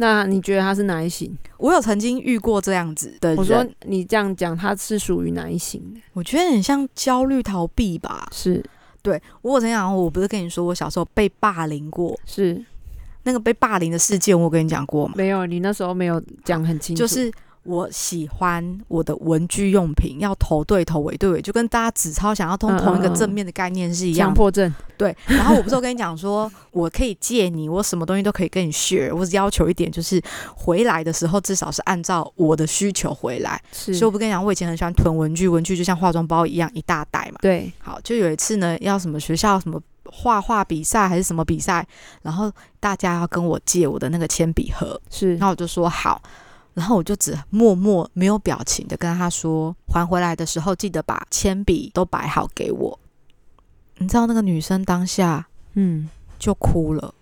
[0.01, 1.37] 那你觉得他是哪一型？
[1.59, 3.39] 我有曾经遇过这样子的人。
[3.39, 6.01] 我说你这样讲，他是属于哪一型的？
[6.15, 8.27] 我觉得很像焦虑逃避吧。
[8.33, 8.65] 是，
[9.03, 12.19] 对我有曾经讲，我不是跟你说我小时候被霸凌过？
[12.25, 12.65] 是，
[13.25, 15.13] 那个被霸凌的事件，我跟你讲过吗？
[15.17, 17.01] 没有，你那时候没有讲很清楚。
[17.01, 17.31] 就是。
[17.63, 24.29] 我喜欢我的文具用品要头对头尾对尾，就跟大家纸钞想要通同一个正面的概念是一样。
[24.29, 24.75] 强迫症。
[24.97, 25.15] 对。
[25.27, 29.15] 然后我不是跟你讲说，我可以借你，我什么东西都可以跟你 share。
[29.15, 30.21] 我只要求一点，就是
[30.57, 33.61] 回来的时候至少是按照我的需求回来。
[33.73, 33.93] 是。
[33.93, 37.39] 所以我不跟你讲，我以前很喜欢囤文具，文具就像化妆包一样一大袋嘛。
[37.43, 37.71] 对。
[37.79, 41.87] 好，就有一次呢，要什么学校什么画画比赛还是什么比赛，
[42.23, 44.99] 然后大家要跟我借我的那个铅笔盒。
[45.11, 45.33] 是。
[45.37, 46.23] 然后我就说好。
[46.75, 52.99] 然后我就只默默没有表情的跟他说：“还回来的时候记得把铅笔都摆好给我。”
[53.99, 57.15] 你知道那个女生当下，嗯，就哭了。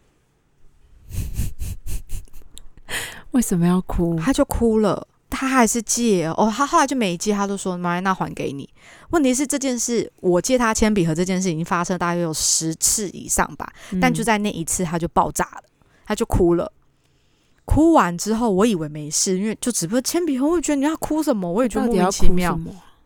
[3.32, 4.16] 为什么要哭？
[4.18, 5.08] 她就哭了。
[5.30, 8.68] 她还是借哦，她后来就没借，她都说：“妈，那还给你。”
[9.10, 15.62] 问题是这件事，我借她铅笔盒这件事已经发生大约有十次以上吧，但就在那一次，她就爆炸了，
[16.06, 16.70] 她就哭了。
[17.70, 22.58] 哭完之后，我以为没事，因为就只不过铅笔盒，我觉得你要哭什么，我也觉得莫名其妙。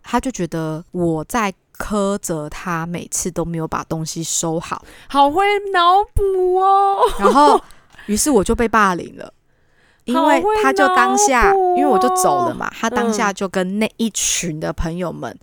[0.04, 7.00] 他就觉得我在苛责他，每次都没有把东西收好，好会脑补哦。
[7.18, 7.60] 然后，
[8.06, 9.34] 于是我就被霸凌了，
[10.06, 15.36] 因为他就当下，因为我就走了嘛，他当下就跟那一群的朋友们，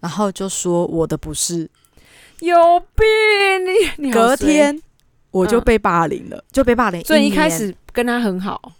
[0.00, 1.70] 然后就说我的不是。
[2.40, 3.06] 有病，
[3.98, 4.82] 你隔天。
[5.30, 7.02] 我就被霸凌了，就被霸凌。
[7.04, 8.72] 所以一开始跟他很好，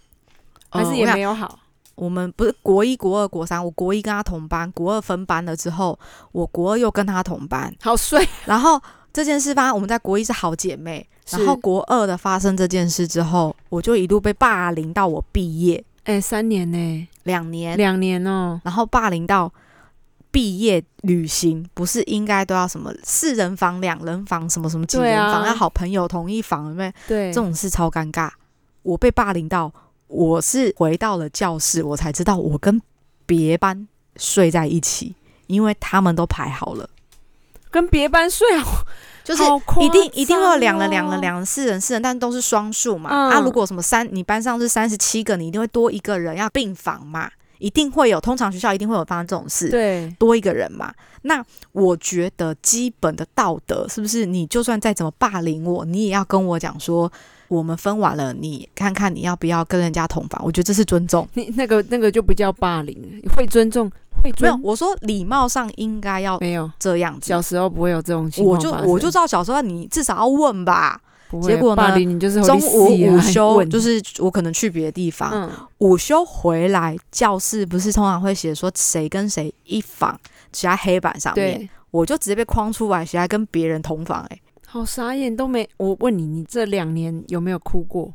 [0.69, 1.59] 还是也没有好。
[1.95, 5.97] 我们不是国一、国二、国三，我国一跟他同班，国二分班了之后，
[6.31, 8.25] 我国二又跟他同班，好帅。
[8.45, 8.81] 然后
[9.11, 15.83] 这件事发生，我们在国一是好姐妹，然后国二的发生这件事之后，我就一路被霸凌到我毕业。
[16.05, 17.07] 哎，三年呢？
[17.23, 17.77] 两年？
[17.77, 18.59] 两年哦。
[18.63, 19.51] 然后霸凌到。
[20.31, 27.33] 毕业旅行不是应该都要什么四人房、两人房，什么什么几人房，要好朋友同一房，对对？
[27.33, 28.29] 这种事超尴尬。
[28.83, 29.71] 我被霸凌到，
[30.07, 32.81] 我是回到了教室，我才知道我跟
[33.25, 33.87] 别班
[34.17, 35.15] 睡在一起，
[35.47, 36.89] 因为他们都排好了，
[37.71, 38.85] 跟别班睡好，
[39.23, 39.43] 就是
[39.81, 43.09] 一定一定会有两人、两人、两人、四人、四人，但都是双数嘛。
[43.09, 47.29] 啊，如果什么三，你班上是三十七个，你一定会多一个人要病房嘛。
[47.59, 49.69] 一定会有，通常学校一定会有发生这种事。
[49.69, 50.93] 对，多一个人嘛。
[51.21, 54.25] 那我觉得基本的道德是不是？
[54.25, 57.11] 你就算再怎么霸凌我，你也要跟我讲说，
[57.49, 60.41] 我们分完了，你看看你要不要跟人家同房？
[60.43, 61.27] 我觉得这是尊重。
[61.33, 63.91] 你那个那个就不叫霸凌，会尊重，
[64.23, 64.57] 会没有。
[64.63, 67.27] 我说礼貌上应该要没有这样子。
[67.27, 71.01] 小时候不会有这种情况我就我就知道小时候你至少要问吧。
[71.43, 71.95] 结果呢？
[72.43, 80.19] 中午午休就是我可能去别的地方，午休回来教室不是通常会写说谁跟谁一房
[80.51, 85.67] 写在黑板上面，我就直接被框出来写在跟别人同房，哎，好傻眼，都没。
[85.77, 88.13] 我问你，你这两年有没有哭过？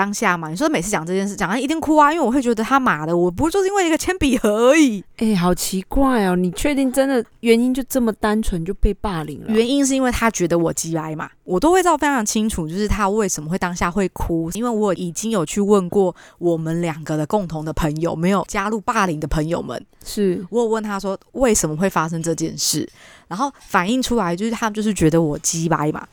[0.00, 5.04] 当下嘛，你说每次讲这件事，讲完一定哭啊，因为我会觉得他妈的，我不是就是因为一个铅笔盒而已。
[5.18, 9.52] 哎，好奇怪哦，你确定真的原因就这么单纯就被霸凌了？
[9.52, 22.88] 原因是因为他觉得我鸡来嘛，我都会知道非常清楚，就是他为什么会当下会哭，因为我已经有去问过我们两个的共同的朋友，没有加入霸凌的朋友们，是我有问他说为什么会发生这件事，
[23.28, 26.08] 然后反映出来就是他们就是觉得我鸡掰嘛，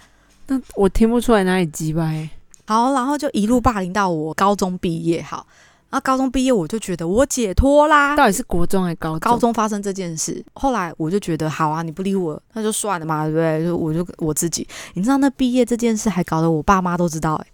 [0.48, 2.30] 那我听不出来哪里鸡掰。
[2.68, 5.22] 好，然后就一路霸凌到我高中毕业。
[5.22, 5.48] 好，
[5.90, 8.14] 然后高中毕业我就觉得我解脱啦。
[8.14, 10.44] 到底是国中还是高高中发生这件事？
[10.54, 13.64] 后来我就觉得好啊，你不理我，那就算了嘛，对不对？
[13.64, 17.48] 就我就我自己，你知道那毕业这件事还搞得我爸妈都知道哎，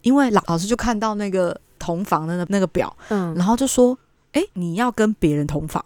[0.00, 3.96] 因为老老师就看到那个同房的那那个表，嗯，然后就说，
[4.32, 5.84] 哎，你要跟别人同房，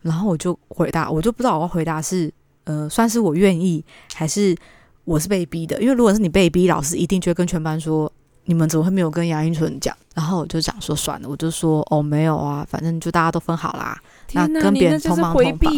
[0.00, 2.32] 然后我就回答，我就不知道我要回答是，
[2.64, 3.84] 呃，算是我愿意
[4.14, 4.56] 还是。
[5.08, 8.12] 我是被逼的，因为如果是你被逼，老师一定就会跟全班说，
[8.48, 9.94] 你们怎么会没有跟杨英纯讲？
[10.14, 13.96] 然后我就讲说算了，我就说哦没有啊，反正就大家都分好啦。
[14.32, 15.72] 那跟别人同房同房，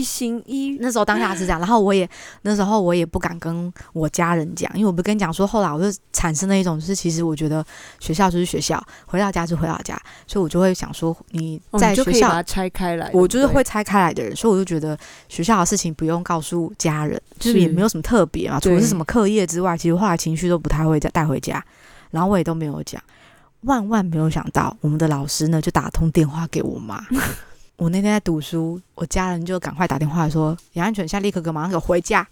[0.79, 2.09] 那时候当下是这样，然后我也
[2.43, 7.65] 那时候我也不敢跟我家人讲，因为我不跟你讲说，后来我就产生了一种，就是其实我觉得
[7.99, 14.97] 学校就是学校，回到家就回到家，所以我就会想说你在学校拆开来，我就是会拆开来的人，所以我就觉得
[15.29, 21.63] 学校的事情不用告诉家人，就是也没有什么特别嘛，除了是什么课业之外，其实后来情绪都不太会再带回家，
[22.11, 23.03] 然后我也都没有讲。
[23.63, 27.05] 万万没有想到，我们的老师呢就打通电话给我妈。
[27.77, 32.27] 我那天在读书，我家人就赶快打电话说：“杨安全，现在立刻给马上给我回家。”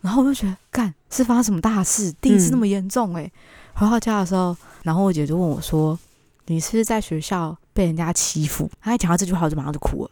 [0.00, 2.12] 然后我就觉得，干是发生什么大事？
[2.20, 3.30] 第一次那么严重哎！
[3.74, 5.98] 回到家的时候，然后我姐就问我说
[6.46, 10.10] ：“你是不是在学校被人家欺负？”她一讲到这句话，我就马上就哭了。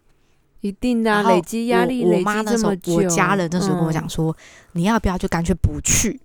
[0.61, 2.95] 一定的，累积压力，累积这么久。
[2.95, 4.37] 我家人那时候跟我讲说
[4.73, 6.21] ：“你要不要就干脆不去？”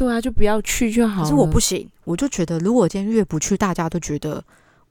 [0.00, 1.22] 对啊，就不要去就好。
[1.22, 4.42] 可是我不行，我就觉得如果今天越不去，大家都觉得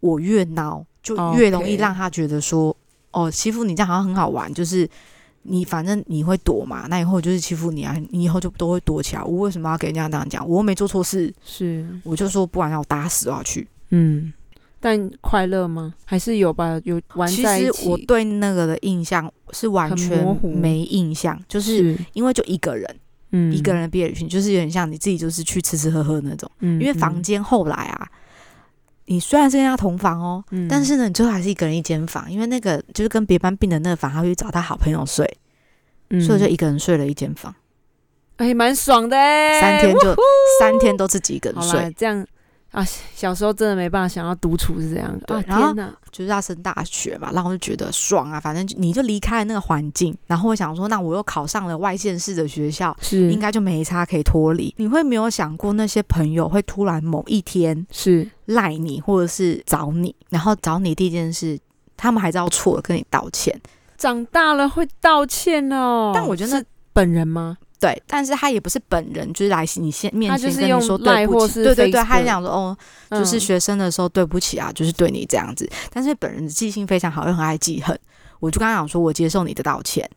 [0.02, 2.78] 我越孬，就越容易让他觉得说，
[3.10, 4.88] 哦，欺负你这样好像很好玩，就是
[5.42, 9.24] 你反正你会躲嘛，那以后就是欺负你啊，你以后就都会躲起来。
[9.24, 10.48] 我为什么要给人家这样讲？
[10.48, 13.68] 我又没做错事，是我就说不管要我打死我要去。
[13.90, 14.32] 嗯，
[14.80, 15.96] 但快乐吗？
[16.06, 16.80] 还是有吧？
[16.84, 17.72] 有玩在一起。
[17.72, 22.96] 其实我对那个的印象是完全没印象，就是因为就一个人。
[23.32, 26.50] 嗯，一个人的毕业旅行就是有点像你自己，就是去吃吃喝喝那种。
[26.60, 28.08] 嗯，因为房间后来啊，
[29.06, 35.26] 你虽然是跟他同房哦，但是呢，你最后还是一个人一间房，因为那个就是跟别班并的那个房，他去找他好朋友睡，
[36.26, 37.54] 所以就一个人睡了一间房。
[38.38, 39.16] 哎，蛮爽的，
[39.60, 40.16] 三天就
[40.60, 42.26] 三天都自己一个人睡，这样。
[42.72, 45.44] 啊，小时候真的没办法想要独处是这样的。
[45.48, 45.74] 然后
[46.12, 54.74] 就是要升大学嘛，然后就觉得爽啊，反正你就离开了那个环境，然后我想说，那我又考上了外县市的学校，是应该就没差可以脱离。
[54.78, 61.60] 你会没有想过那些朋友会突然某一天是赖你，或者是找你，然后找你第一件事，
[61.98, 63.60] 他们还知道错了跟你道歉。
[63.98, 66.64] 长大了会道歉哦，但我觉得
[66.94, 67.58] 本人吗？
[67.80, 72.78] 对，但是他也不是本人，就是来你先面前跟你说对不起，对对对，他讲说哦，
[73.12, 75.70] 就是学生的时候对不起啊，就是对你这样子。
[75.90, 77.98] 但是本人的记性非常好，又很爱记恨。
[78.42, 80.10] 我就刚刚讲说，我接受你的道歉，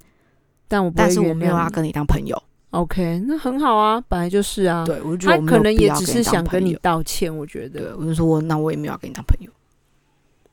[0.66, 2.42] 但我但是我没有要跟你当朋友。
[2.70, 4.84] OK，那很好啊，本来就是啊。
[4.84, 7.34] 对，我觉得他可能也只是想跟你道歉。
[7.36, 9.50] 我觉得，我就说，那我也没有要跟你当朋友。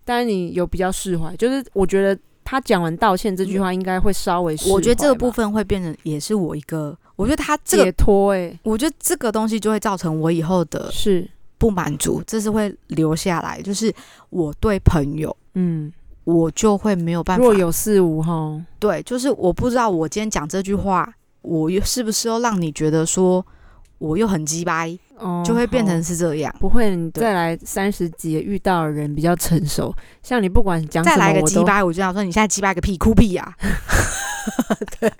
[0.05, 2.21] 但是你有比较释怀，就是我觉得。
[2.49, 4.57] 他讲完道歉这句话，应该会稍微。
[4.65, 6.97] 我觉得这个部分会变成，也是我一个。
[7.15, 11.29] 我觉得他解脱哎，我觉得这个东西就会造成我以后的是
[11.59, 13.61] 不满足，这是会留下来。
[13.61, 13.93] 就是
[14.31, 15.93] 我对朋友，嗯，
[16.23, 18.59] 我就会没有办法若有似无哈。
[18.79, 21.07] 对，就是我不知道我今天讲这句话，
[21.43, 23.45] 我又是不是又让你觉得说
[23.99, 24.97] 我又很鸡掰。
[25.43, 26.95] 就会变成是这样，不会。
[26.95, 29.93] 你再来三十几遇到的人比较成熟，
[30.23, 33.53] 像你不管讲再来个鸡巴，我就想说你现在鸡巴个屁哭屁呀！
[34.97, 35.11] 对，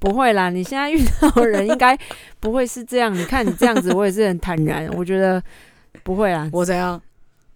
[0.00, 0.50] 不会啦。
[0.50, 1.96] 你现在遇到的人应该
[2.40, 3.14] 不会是这样。
[3.14, 4.88] 你看你这样子，我也是很坦然。
[4.96, 5.40] 我觉得
[6.02, 6.50] 不会啊。
[6.52, 7.00] 我怎样？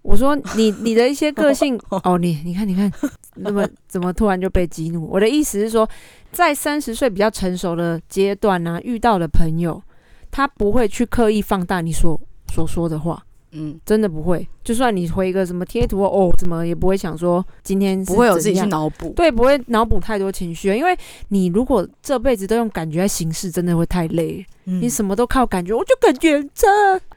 [0.03, 2.89] 我说你你的一些个性 哦，你你看你看，
[3.35, 5.09] 那么怎么突然就被激怒？
[5.11, 5.89] 我的意思是说，
[6.31, 9.83] 在三十岁比较成熟的阶段呢，遇到的朋友。
[10.31, 12.21] 他不会去刻意放大你所
[12.53, 13.23] 所说的话，
[13.53, 14.47] 嗯，真的不会。
[14.63, 20.69] 就算你回一个什么贴图哦，怎么也不会想说今天不会有自己去脑补，对，不会脑补太多情绪。
[20.77, 20.97] 因为
[21.29, 24.45] 你如果这辈子都用感觉来行事，真的会太累。
[24.65, 26.69] 你什么都靠感觉，我就感觉很差，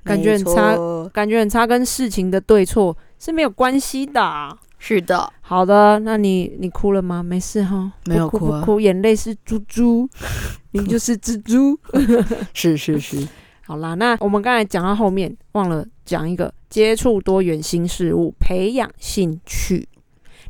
[0.03, 0.75] 感觉很差，
[1.13, 4.57] 感觉很差，跟事情的对错是没有关系的。
[4.85, 7.23] 是的，好的，那你你哭了吗？
[7.23, 10.09] 没事哈，没有哭，哭啊不哭，眼泪是猪猪，
[10.71, 11.79] 你就是蜘蛛。
[12.53, 13.25] 是是是，
[13.65, 19.87] 好啦，那我们刚才讲到后面，忘了讲一个，接触多元新事物，培养兴趣，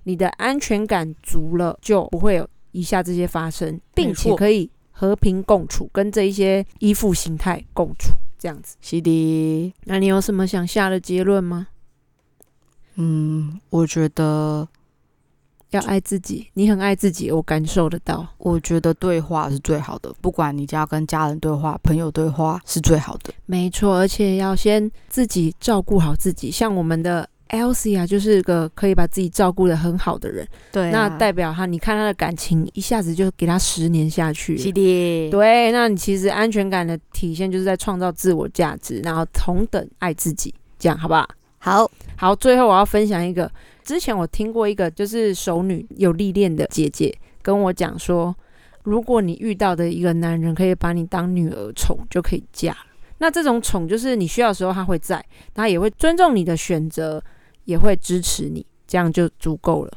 [0.06, 8.78] 你的安全感足了，就不会有以下这些发生，并且可以和平共处，跟这一些依附形态共处，这样子。
[8.82, 9.72] 是的。
[9.84, 11.68] 那你有什么想下的结论吗？
[12.96, 14.68] 嗯，我觉得，
[15.72, 18.28] 要爱自己，你很爱自己，我感受得到。
[18.38, 23.34] 我觉得对话是最好的，不管你要跟家人对话、朋友对话，是最好的。
[23.46, 26.52] 没错，而且要先自己照顾好自己。
[26.52, 30.48] 像我们的 Elsie 啊，就是个可以把自己照顾的很好的人。
[30.72, 41.28] 对那代表他，你看他的感情一下子就给他十年下去了是的，对，那你其实安全感的体现就是在创造自我价值，然后同等爱自己，这样好不好？
[41.60, 41.90] 好，
[42.24, 43.52] 好，最后我要分享一个，
[43.84, 48.34] 之前我听过一个就是熟女有历练的姐姐跟我讲说，
[48.84, 52.74] 如果你遇到的一个男人可以把你当女儿宠，就可以嫁。
[53.18, 55.22] 那这种宠就是你需要的时候他会在，
[55.54, 57.22] 他也会尊重你的选择，
[57.66, 59.92] 也会支持你，这样就足够了。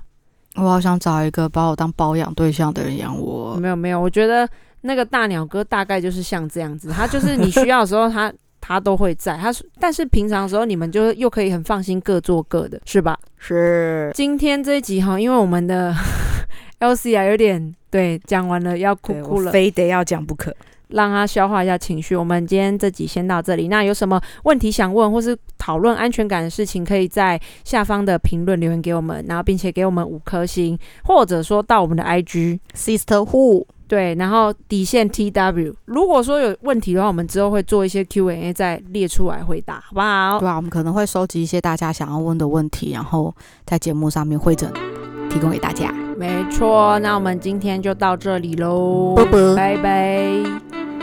[0.56, 3.54] 我好想找一个把我当保养对象的人养我。
[3.54, 4.48] 没有没有，我觉得
[4.80, 8.34] 那个大鸟哥大概就是像这样子，他就是你需要的时候他
[8.66, 13.16] 他都会在，他是但是平常的时候你们就又可以很放心各做各的，是吧？
[13.38, 15.94] 是，今天这一集哈，因为我们的
[16.80, 20.54] Elsie 啊有点对讲完了要哭哭了，非得要讲不可。
[20.88, 22.14] 让他消化一下情绪。
[22.14, 32.60] 我们今天这集先到这里，那有什么问题想问或是讨论安全感的事情，可以在下方的评论留言给我们，然后并且给我们五颗星，或者说到我们的 IG。
[32.72, 35.74] Sisterhood，对，然后底线 T W。
[35.84, 40.38] 如果说有问题的话，我们之后会做一些 Q&A 再列出来回答，好不好？
[40.40, 43.34] 对啊，我们可能会收集一些大家想要问的问题，然后
[43.64, 44.72] 在节目上面会诊，
[45.30, 45.92] 提供给大家。
[46.18, 49.14] 没错，那我们今天就到这里喽，
[49.54, 50.95] 拜拜。